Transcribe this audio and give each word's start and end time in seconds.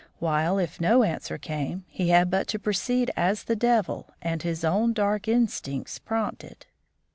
While, 0.17 0.57
if 0.57 0.81
no 0.81 1.03
answer 1.03 1.37
came, 1.37 1.85
he 1.87 2.09
had 2.09 2.31
but 2.31 2.47
to 2.47 2.57
proceed 2.57 3.11
as 3.15 3.43
the 3.43 3.55
devil 3.55 4.09
and 4.19 4.41
his 4.41 4.63
own 4.63 4.93
dark 4.93 5.27
instincts 5.27 5.99
prompted. 5.99 6.65